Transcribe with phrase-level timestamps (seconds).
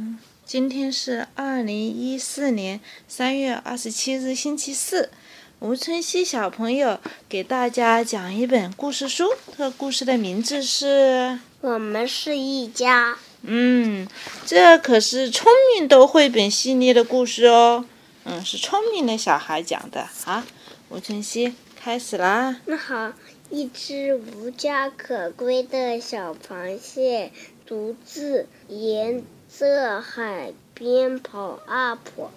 [0.00, 0.16] 嗯，
[0.46, 5.10] 今天是二零一四年三月二十七日，星期四。
[5.58, 10.86] 吴春熙小朋友给大家讲一本故事书，这个故事的名字是
[11.60, 13.12] 《我们是一家》。
[13.42, 14.08] 嗯，
[14.46, 17.84] 这可是聪明豆绘本系列的故事哦。
[18.24, 20.06] 嗯，是聪明的小孩讲的。
[20.24, 20.42] 好，
[20.88, 22.58] 吴春熙开始啦。
[22.64, 23.12] 那好，
[23.50, 27.32] 一只无家可归的小螃蟹，
[27.66, 29.22] 独自沿
[29.58, 32.30] 着海边跑啊跑。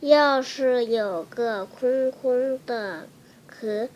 [0.00, 3.08] 要是有个空空的
[3.46, 3.88] 壳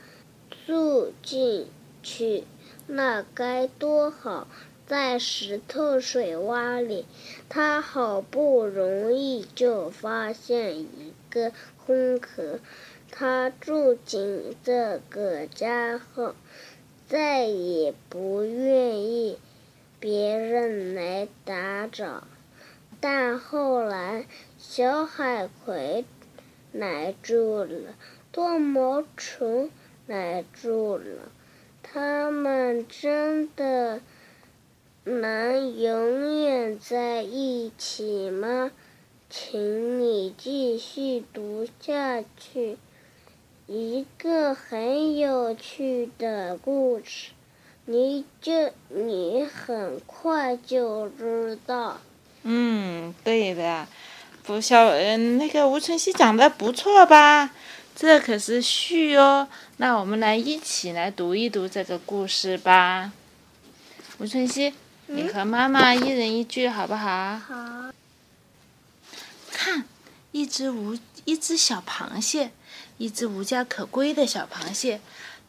[0.67, 1.67] 住进
[2.03, 2.45] 去，
[2.87, 4.47] 那该多好！
[4.87, 7.07] 在石头水洼里，
[7.49, 11.53] 他好不容易就发现一个
[11.85, 12.59] 空壳。
[13.13, 16.35] 他住进这个家后，
[17.07, 19.39] 再也不愿意
[20.01, 22.25] 别人来打扰。
[23.01, 24.27] 但后来，
[24.59, 26.05] 小海葵
[26.73, 27.95] 来住了，
[28.31, 29.71] 多毛虫
[30.07, 31.33] 来住了，
[31.83, 34.01] 他们真的
[35.05, 38.71] 能永远在一起吗？
[39.31, 42.77] 请你继续读下去，
[43.67, 47.31] 一个很有趣的故事，
[47.87, 52.01] 你就你很快就知道。
[52.43, 53.87] 嗯，对的，
[54.43, 57.51] 不小，嗯，那个吴晨曦讲的不错吧？
[57.95, 59.47] 这可是序哦。
[59.77, 63.13] 那我们来一起来读一读这个故事吧。
[64.19, 64.73] 吴晨曦，
[65.07, 67.39] 你和妈妈一人一句好不好？
[67.39, 67.93] 好。
[69.53, 69.85] 看，
[70.33, 72.53] 一只无一只小螃蟹，
[72.97, 75.01] 一只无家可归的小螃蟹，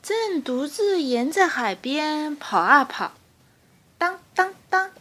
[0.04, 3.14] 正独自沿着海边跑啊跑。
[3.98, 4.92] 当当当。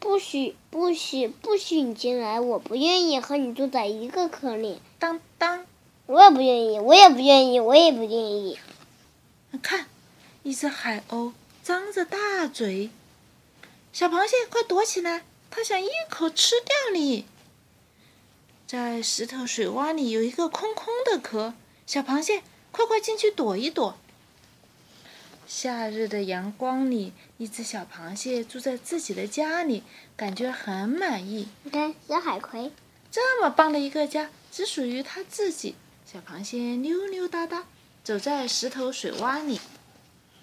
[0.00, 2.40] 不许不许不许你进来！
[2.40, 4.80] 我不愿意和你住在一个壳里。
[4.98, 5.66] 当当，
[6.06, 8.58] 我也不愿意，我也不愿意，我也不愿意。
[9.62, 9.86] 看，
[10.42, 12.88] 一只海鸥张着大嘴，
[13.92, 15.22] 小螃蟹快躲起来！
[15.50, 17.26] 它想一口吃掉你。
[18.66, 21.52] 在石头水洼里有一个空空的壳，
[21.86, 23.96] 小螃蟹快快进去躲一躲。
[25.52, 29.82] 夏日的阳光里，一只小螃蟹住在自己的家里，
[30.16, 31.48] 感觉很满意。
[31.64, 32.70] 你看，小海葵，
[33.10, 35.74] 这么棒的一个家，只属于它自己。
[36.06, 37.64] 小螃蟹溜溜达达
[38.04, 39.60] 走在石头水洼里，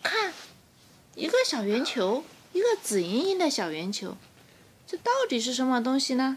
[0.03, 0.33] 看，
[1.15, 4.17] 一个小圆球，一个紫莹莹的小圆球，
[4.85, 6.35] 这到底是什么东西呢？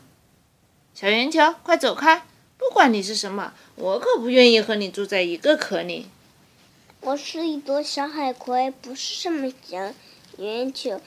[0.94, 2.25] 小圆球，快走开！
[2.56, 6.06] 不管你是什么，我可不愿意和你住在一个壳里。
[7.02, 9.94] 我是一朵小海葵，不是什么小
[10.36, 11.00] 圆球。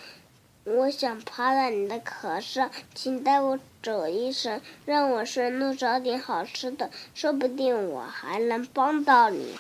[0.64, 9.56] 我想趴在你的壳上，请带我走一程，让我顺路找点好吃的，说不定我还能帮到你。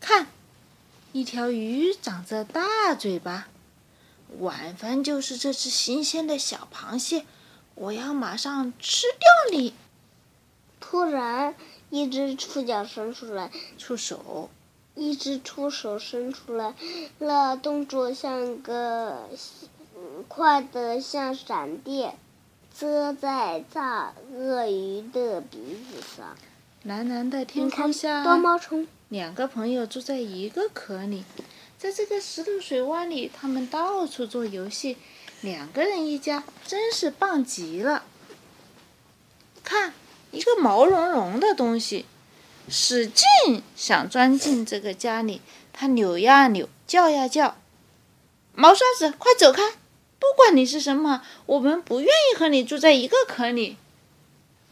[0.00, 0.26] 看，
[1.12, 3.48] 一条鱼长着大嘴巴，
[4.38, 7.26] 晚饭就是这只新鲜的小螃蟹。
[7.74, 9.74] 我要马上吃掉你！
[10.80, 11.54] 突然，
[11.90, 14.48] 一只触角伸出来，触手。
[14.94, 16.74] 一只触手伸出来
[17.18, 19.28] 了，动作像个
[20.28, 22.16] 快的像闪电，
[22.78, 26.36] 遮在大鳄鱼的鼻子上。
[26.84, 31.24] 蓝蓝的天空下，多毛虫两个朋友住在一个壳里，
[31.76, 34.96] 在这个石头水洼里，他们到处做游戏，
[35.40, 38.04] 两个人一家，真是棒极了。
[39.64, 39.92] 看，
[40.30, 42.04] 一个毛茸茸的东西。
[42.68, 45.40] 使劲想钻进这个家里，
[45.72, 47.56] 它扭呀扭，叫呀叫。
[48.54, 49.72] 毛刷子，快走开！
[50.18, 53.76] 不管你是什么，我们不愿意和你住在一个壳里。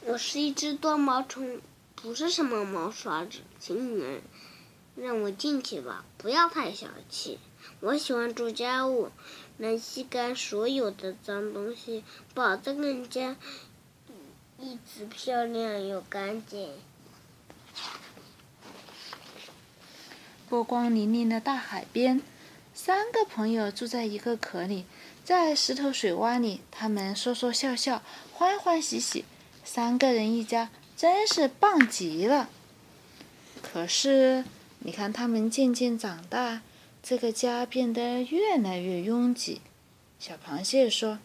[0.05, 1.61] 我是一只多毛虫，
[1.95, 4.23] 不是什么毛刷子，请你们
[4.97, 7.39] 让我进去吧，不要太小气。
[7.81, 9.11] 我喜欢做家务，
[9.59, 12.05] 能吸干所有的脏东西，
[12.35, 13.37] 保证人家
[14.59, 16.71] 一直漂亮又干净。
[20.52, 22.20] 波光粼粼的大海边，
[22.75, 24.84] 三个朋友住在一个壳里，
[25.25, 28.02] 在石头水洼里，他们说说笑笑，
[28.34, 29.25] 欢欢喜喜，
[29.64, 32.50] 三个人一家真是棒极了。
[33.62, 34.44] 可是，
[34.81, 36.60] 你看他们渐渐长大，
[37.02, 39.62] 这个家变得越来越拥挤。
[40.19, 41.19] 小螃蟹说：“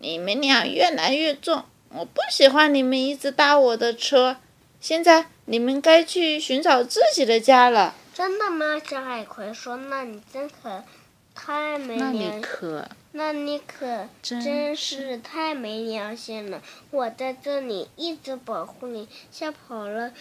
[0.00, 4.38] 你们俩越来越重，我不喜欢你们一直搭我的车。
[4.80, 8.78] 现在你们该去寻找自己的家了。”真的吗？
[8.78, 10.84] 小海葵说：“那你真可
[11.34, 12.12] 太没良……
[12.12, 16.62] 那你可那你可真是太没良心了！
[16.90, 20.12] 我在这里一直保护你，吓跑了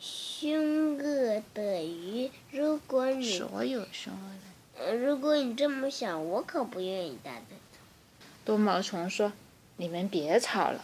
[0.00, 2.32] 凶恶的鱼。
[2.50, 7.78] 如果你所有凶恶的，如果你这么想，我可不愿意待在这。
[8.44, 9.32] 多毛虫说
[9.78, 10.82] ：“你们别吵了。”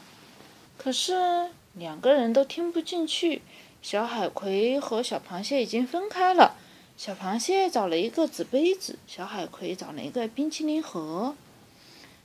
[0.78, 3.42] 可是两个人都听不进去。
[3.84, 6.56] 小海葵和小螃蟹已经分开了。
[6.96, 11.36] 小螃蟹找了一个纸杯子，小海葵找了一个冰淇淋盒。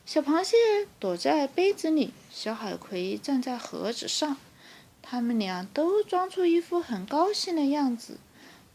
[0.06, 0.56] 小螃蟹
[1.01, 4.38] 躲在杯子里，小海葵站在盒子上。
[5.01, 8.19] 他们俩都装出一副很高兴的样子。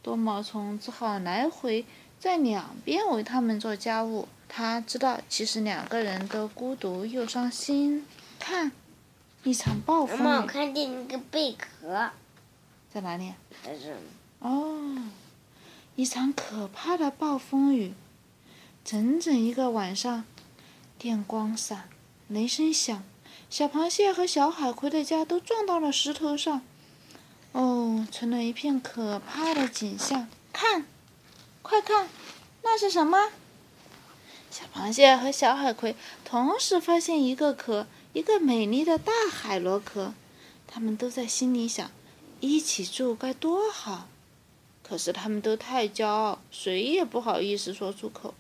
[0.03, 1.87] 多毛虫只好来回
[2.21, 4.29] 在两边为他们做家务。
[4.47, 8.05] 他知道，其实两个人都孤独又伤心。
[8.39, 8.73] 看，
[9.43, 10.23] 一场暴风雨。
[10.23, 12.11] 妈妈，我看见一个贝壳。
[12.95, 13.33] 在哪里？
[13.65, 13.93] 在这。
[14.39, 14.97] 哦。
[15.97, 17.93] 一场可怕的暴风雨，
[18.85, 20.25] 整整一个晚上，
[20.97, 21.89] 电光闪，
[22.29, 23.03] 雷声响，
[23.51, 26.63] 小螃蟹和小海葵的家都撞到了石头上，
[27.53, 30.29] 哦，成了一片可怕的景象。
[30.53, 30.85] 看，
[31.63, 32.09] 快看，
[32.63, 33.31] 那是什么？
[34.51, 40.13] 小螃蟹和小海葵同时发现一个壳，一个美丽的大海螺壳，
[40.67, 41.91] 他们都在心里想：
[42.45, 44.09] 一起住该多好。
[44.83, 48.35] 可是他们都太骄傲，谁也不好意思说出口。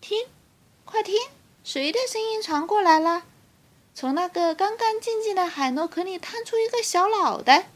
[0.00, 0.26] 听，
[0.84, 1.14] 快听，
[1.62, 3.22] 谁的声音传过来了？
[3.94, 7.68] 从那个干干净净的海螺壳里探出一个小脑袋。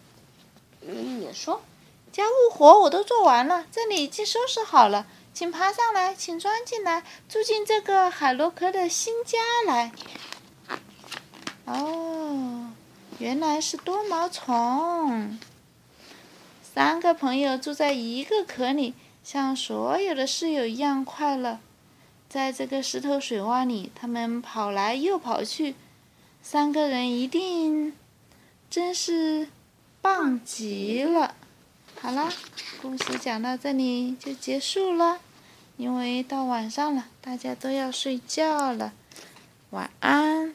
[0.81, 1.63] 嗯，你说，
[2.11, 9.93] 家务活我都做完了，这里已经收拾好了，请爬上来，请钻进来，住进这个海螺壳的新家来。
[11.67, 12.66] 哦，
[13.19, 15.39] 原来是多毛虫。
[16.63, 18.93] 三个朋友住在一个壳里，
[19.25, 21.59] 像所有的室友一样快乐。
[22.29, 25.75] 在这个石头水洼里，他们跑来又跑去，
[26.43, 27.95] 三个人一定
[28.69, 29.49] 真是
[30.03, 31.35] 棒极了。
[31.99, 32.31] 好了，
[32.83, 35.21] 故事讲到这里就结束了，
[35.79, 38.93] 因为到晚上了，大家都要睡觉了。
[39.71, 40.55] 晚安。